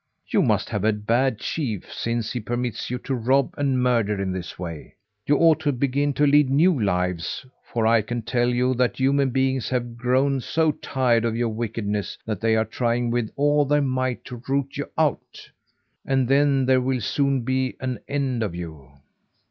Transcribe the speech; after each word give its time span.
You 0.25 0.41
must 0.41 0.67
have 0.69 0.83
a 0.83 0.91
bad 0.93 1.37
chief, 1.37 1.93
since 1.93 2.31
he 2.31 2.39
permits 2.39 2.89
you 2.89 2.97
to 2.97 3.13
rob 3.13 3.53
and 3.55 3.79
murder 3.83 4.19
in 4.19 4.31
this 4.31 4.57
way. 4.57 4.95
You 5.27 5.37
ought 5.37 5.59
to 5.59 5.71
begin 5.71 6.11
to 6.13 6.25
lead 6.25 6.49
new 6.49 6.81
lives, 6.83 7.45
for 7.71 7.85
I 7.85 8.01
can 8.01 8.23
tell 8.23 8.49
you 8.49 8.73
that 8.73 8.99
human 8.99 9.29
beings 9.29 9.69
have 9.69 9.97
grown 9.97 10.39
so 10.41 10.71
tired 10.71 11.23
of 11.23 11.35
your 11.37 11.49
wickedness 11.49 12.17
they 12.25 12.55
are 12.55 12.65
trying 12.65 13.11
with 13.11 13.29
all 13.35 13.63
their 13.63 13.79
might 13.83 14.25
to 14.25 14.41
root 14.49 14.75
you 14.75 14.89
out. 14.97 15.51
And 16.03 16.27
then 16.27 16.65
there 16.65 16.81
will 16.81 17.01
soon 17.01 17.41
be 17.43 17.75
an 17.79 17.99
end 18.07 18.41
of 18.41 18.55
you." 18.55 18.89